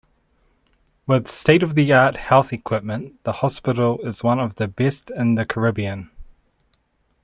[1.05, 6.09] With state-of-the-art health equipment the hospital is one of the best in the Caribbean.